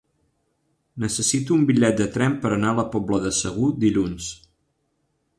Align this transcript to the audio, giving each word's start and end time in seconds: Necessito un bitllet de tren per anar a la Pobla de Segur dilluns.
Necessito 1.01 1.57
un 1.57 1.65
bitllet 1.69 1.99
de 1.99 2.07
tren 2.15 2.37
per 2.45 2.51
anar 2.55 2.71
a 2.73 2.77
la 2.79 2.85
Pobla 2.95 3.19
de 3.27 3.33
Segur 3.41 3.69
dilluns. 3.83 4.31